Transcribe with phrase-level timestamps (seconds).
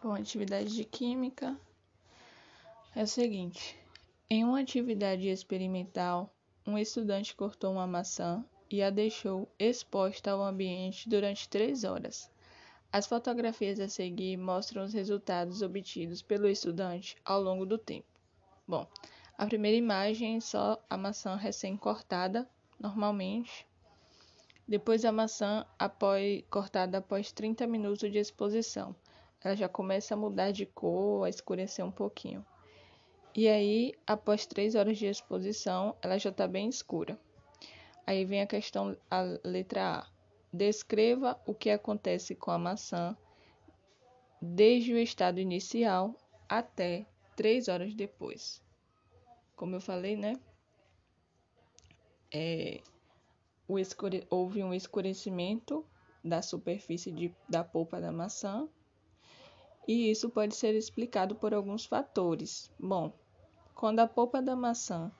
[0.00, 1.58] Bom, atividade de química
[2.94, 3.76] é o seguinte:
[4.30, 6.32] em uma atividade experimental,
[6.64, 12.30] um estudante cortou uma maçã e a deixou exposta ao ambiente durante três horas.
[12.92, 18.06] As fotografias a seguir mostram os resultados obtidos pelo estudante ao longo do tempo.
[18.68, 18.86] Bom,
[19.36, 23.66] a primeira imagem é só a maçã recém-cortada, normalmente.
[24.66, 28.94] Depois a maçã após, cortada após 30 minutos de exposição
[29.42, 32.44] ela já começa a mudar de cor, a escurecer um pouquinho.
[33.34, 37.18] E aí, após três horas de exposição, ela já está bem escura.
[38.06, 40.06] Aí vem a questão, a letra A.
[40.52, 43.16] Descreva o que acontece com a maçã
[44.40, 46.16] desde o estado inicial
[46.48, 48.62] até três horas depois.
[49.54, 50.34] Como eu falei, né?
[52.32, 52.80] É,
[53.68, 54.26] escure...
[54.30, 55.84] houve um escurecimento
[56.24, 58.68] da superfície de, da polpa da maçã
[59.88, 62.70] e isso pode ser explicado por alguns fatores.
[62.78, 63.10] Bom,
[63.74, 65.10] quando a polpa da maçã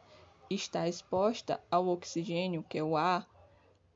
[0.50, 3.26] está exposta ao oxigênio, que é o ar,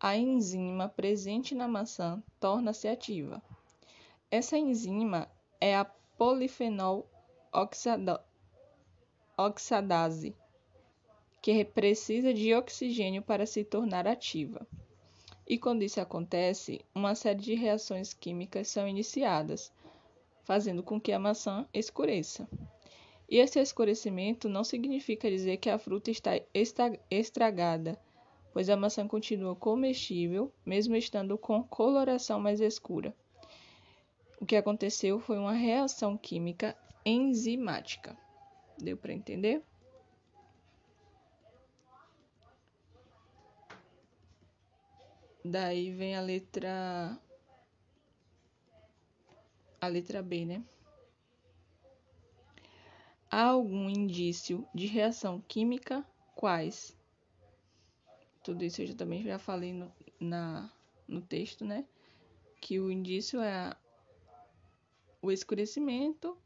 [0.01, 3.43] a enzima presente na maçã torna-se ativa.
[4.31, 5.29] Essa enzima
[5.61, 7.07] é a polifenol
[9.37, 10.35] oxidase,
[11.43, 14.67] que precisa de oxigênio para se tornar ativa.
[15.47, 19.71] E quando isso acontece, uma série de reações químicas são iniciadas,
[20.45, 22.49] fazendo com que a maçã escureça.
[23.29, 26.41] E esse escurecimento não significa dizer que a fruta está
[27.11, 27.99] estragada,
[28.53, 33.15] pois a maçã continua comestível, mesmo estando com coloração mais escura.
[34.41, 38.17] O que aconteceu foi uma reação química enzimática.
[38.79, 39.63] Deu para entender?
[45.45, 47.19] Daí vem a letra
[49.83, 50.63] a letra B, né?
[53.29, 56.07] Há algum indício de reação química?
[56.37, 56.97] Quais?
[58.45, 60.71] Tudo isso eu já, também já falei no, na,
[61.09, 61.85] no texto, né?
[62.61, 63.75] Que o indício é
[65.21, 66.39] o escurecimento,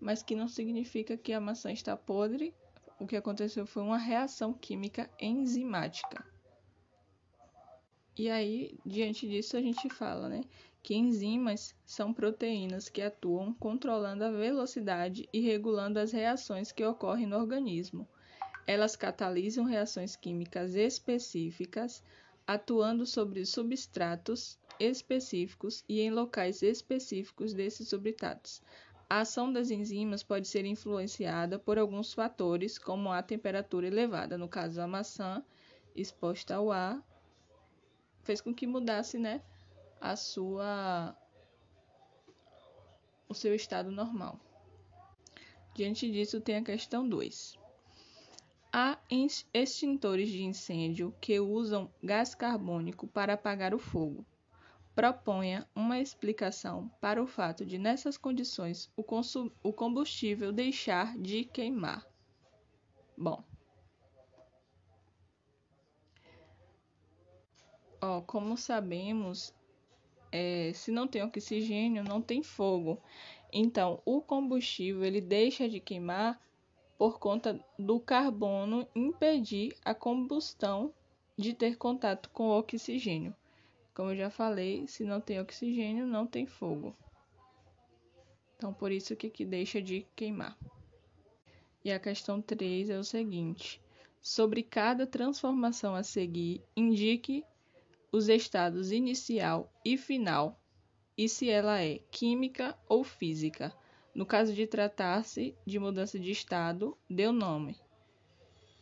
[0.00, 2.52] mas que não significa que a maçã está podre.
[2.98, 6.26] O que aconteceu foi uma reação química enzimática.
[8.16, 10.42] E aí, diante disso, a gente fala, né?
[10.82, 17.26] Que enzimas são proteínas que atuam controlando a velocidade e regulando as reações que ocorrem
[17.26, 18.08] no organismo.
[18.66, 22.02] Elas catalisam reações químicas específicas,
[22.46, 28.62] atuando sobre substratos específicos e em locais específicos desses substratos.
[29.08, 34.48] A ação das enzimas pode ser influenciada por alguns fatores, como a temperatura elevada, no
[34.48, 35.44] caso a maçã
[35.94, 37.04] exposta ao ar,
[38.22, 39.42] fez com que mudasse, né,
[40.00, 41.16] a sua
[43.28, 44.40] o seu estado normal.
[45.74, 47.56] Diante disso, tem a questão 2.
[48.72, 48.98] Há
[49.54, 54.26] extintores de incêndio que usam gás carbônico para apagar o fogo.
[54.94, 59.04] Proponha uma explicação para o fato de, nessas condições, o,
[59.62, 62.04] o combustível deixar de queimar.
[63.16, 63.44] Bom,
[68.00, 69.54] ó, como sabemos,
[70.32, 72.98] é, se não tem oxigênio, não tem fogo.
[73.52, 76.40] Então, o combustível ele deixa de queimar
[76.96, 80.92] por conta do carbono impedir a combustão
[81.36, 83.34] de ter contato com o oxigênio.
[83.94, 86.94] Como eu já falei, se não tem oxigênio, não tem fogo.
[88.56, 90.56] Então, por isso que, que deixa de queimar.
[91.82, 93.80] E a questão 3 é o seguinte:
[94.20, 97.42] sobre cada transformação a seguir, indique
[98.12, 100.60] os estados inicial e final
[101.16, 103.72] e se ela é química ou física.
[104.14, 107.76] No caso de tratar-se de mudança de estado, o nome.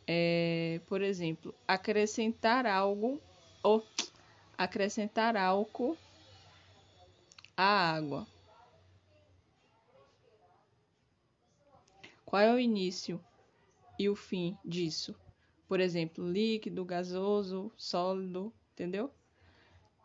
[0.07, 3.21] É, por exemplo, acrescentar algo
[3.61, 3.85] ou
[4.57, 5.97] acrescentar álcool
[7.55, 8.25] à água.
[12.25, 13.23] Qual é o início
[13.97, 15.15] e o fim disso?
[15.67, 19.11] Por exemplo, líquido, gasoso, sólido, entendeu?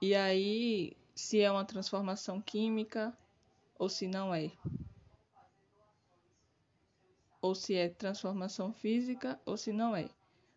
[0.00, 3.16] E aí, se é uma transformação química
[3.78, 4.50] ou se não é.
[7.40, 10.08] Ou se é transformação física ou se não é.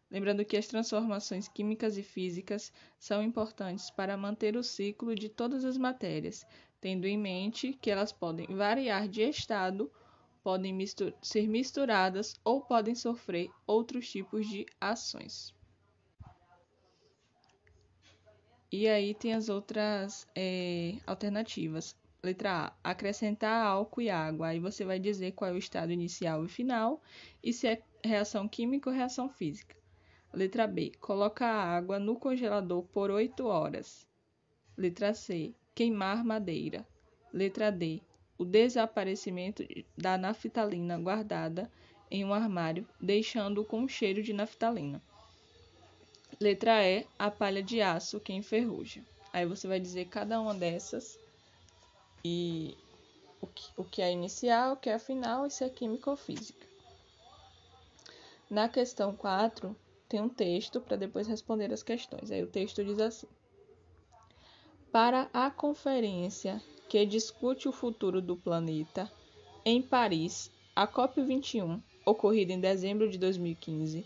[0.09, 5.65] Lembrando que as transformações químicas e físicas são importantes para manter o ciclo de todas
[5.65, 6.45] as matérias,
[6.79, 9.91] tendo em mente que elas podem variar de estado,
[10.41, 15.56] podem mistur ser misturadas ou podem sofrer outros tipos de ações.
[18.71, 21.95] E aí tem as outras é, alternativas.
[22.21, 24.47] Letra A, acrescentar álcool e água.
[24.47, 27.01] Aí você vai dizer qual é o estado inicial e final
[27.41, 29.75] e se é reação química ou reação física.
[30.33, 34.05] Letra B, colocar a água no congelador por 8 horas.
[34.75, 36.85] Letra C, queimar madeira.
[37.31, 38.01] Letra D,
[38.37, 39.63] o desaparecimento
[39.97, 41.71] da naftalina guardada
[42.11, 45.01] em um armário, deixando-o com cheiro de naftalina.
[46.39, 49.03] Letra E, a palha de aço que enferruja.
[49.33, 51.17] Aí você vai dizer cada uma dessas
[52.23, 52.77] e
[53.41, 56.15] o que, o que é inicial, o que é final e se é química ou
[56.15, 56.65] física.
[58.49, 59.75] Na questão 4,
[60.07, 62.31] tem um texto para depois responder as questões.
[62.31, 63.27] Aí o texto diz assim:
[64.91, 69.11] Para a conferência que discute o futuro do planeta,
[69.65, 74.05] em Paris, a COP21, ocorrida em dezembro de 2015,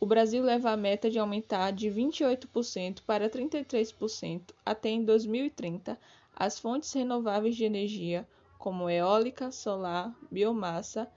[0.00, 5.98] o Brasil leva a meta de aumentar de 28% para 33% até em 2030
[6.36, 8.26] as fontes renováveis de energia,
[8.58, 11.10] como eólica, solar, biomassa,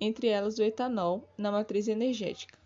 [0.00, 2.58] entre elas o etanol, na matriz energética.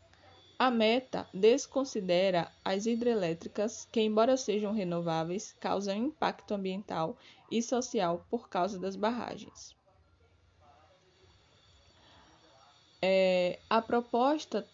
[0.59, 7.17] A meta desconsidera as hidrelétricas, que, embora sejam renováveis, causam impacto ambiental
[7.50, 9.75] e social por causa das barragens.
[13.00, 14.64] É, a proposta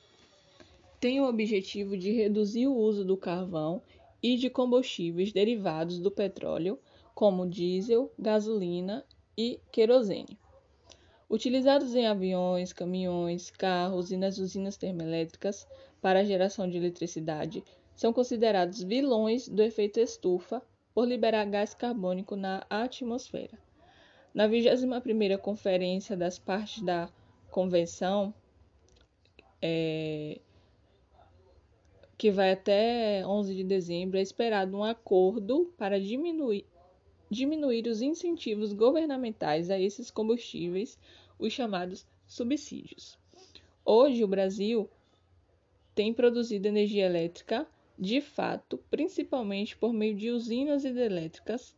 [1.00, 3.82] tem o objetivo de reduzir o uso do carvão
[4.22, 6.78] e de combustíveis derivados do petróleo
[7.14, 9.04] como diesel, gasolina
[9.36, 10.38] e querosene.
[11.30, 15.66] Utilizados em aviões, caminhões, carros e nas usinas termoelétricas
[16.00, 17.62] para a geração de eletricidade,
[17.94, 20.62] são considerados vilões do efeito estufa
[20.94, 23.58] por liberar gás carbônico na atmosfera.
[24.32, 27.10] Na 21ª Conferência das Partes da
[27.50, 28.32] Convenção,
[29.60, 30.40] é,
[32.18, 36.66] que vai até 11 de dezembro, é esperado um acordo para diminuir
[37.30, 40.98] diminuir os incentivos governamentais a esses combustíveis,
[41.38, 43.18] os chamados subsídios.
[43.84, 44.88] Hoje, o Brasil
[45.94, 47.68] tem produzido energia elétrica,
[47.98, 51.76] de fato, principalmente por meio de usinas hidrelétricas.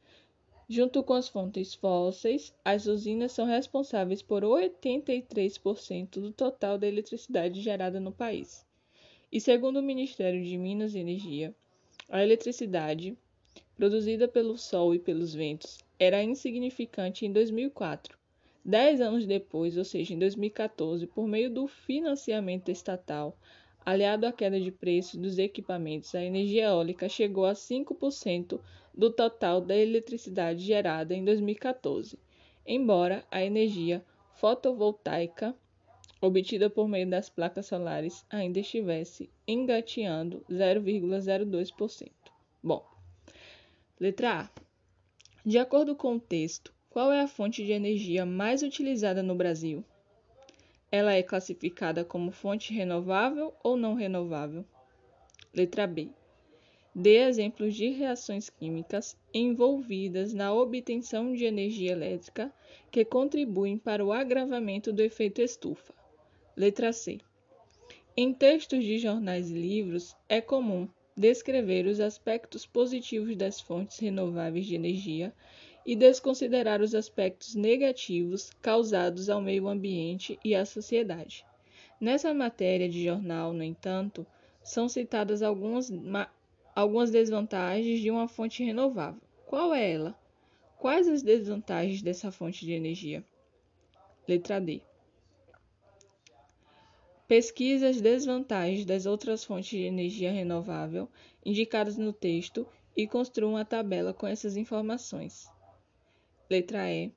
[0.69, 7.60] Junto com as fontes fósseis, as usinas são responsáveis por 83% do total da eletricidade
[7.60, 8.64] gerada no país.
[9.32, 11.55] E segundo o Ministério de Minas e Energia,
[12.09, 13.17] a eletricidade
[13.77, 18.19] produzida pelo Sol e pelos ventos, era insignificante em 2004.
[18.65, 23.38] Dez anos depois, ou seja, em 2014, por meio do financiamento estatal,
[23.87, 28.61] aliado à queda de preços dos equipamentos, a energia eólica chegou a 5%
[28.93, 32.19] do total da eletricidade gerada em 2014,
[32.67, 34.05] embora a energia
[34.35, 35.56] fotovoltaica
[36.20, 42.11] obtida por meio das placas solares ainda estivesse engateando 0,02%.
[42.62, 42.84] Bom,
[43.99, 44.50] Letra A.
[45.44, 49.84] De acordo com o texto, qual é a fonte de energia mais utilizada no Brasil?
[50.90, 54.64] Ela é classificada como fonte renovável ou não renovável?
[55.55, 56.08] Letra B.
[56.94, 62.52] Dê exemplos de reações químicas envolvidas na obtenção de energia elétrica
[62.90, 66.00] que contribuem para o agravamento do efeito estufa.
[66.56, 67.20] Letra C.
[68.17, 74.67] Em textos de jornais e livros, é comum descrever os aspectos positivos das fontes renováveis
[74.67, 75.32] de energia
[75.87, 81.47] e desconsiderar os aspectos negativos causados ao meio ambiente e à sociedade.
[82.00, 84.26] Nessa matéria de jornal, no entanto,
[84.62, 85.90] são citadas algumas,
[86.75, 89.23] algumas desvantagens de uma fonte renovável.
[89.47, 90.19] Qual é ela?
[90.78, 93.25] Quais as desvantagens dessa fonte de energia?
[94.26, 94.83] Letra D.
[97.30, 101.08] Pesquise as desvantagens das outras fontes de energia renovável
[101.46, 105.49] indicadas no texto e construa uma tabela com essas informações.
[106.50, 107.12] Letra E.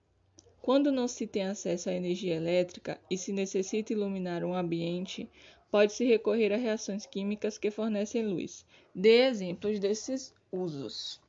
[0.61, 5.27] Quando não se tem acesso à energia elétrica e se necessita iluminar um ambiente,
[5.71, 8.63] pode-se recorrer a reações químicas que fornecem luz.
[8.93, 11.22] Dê exemplos desses usos.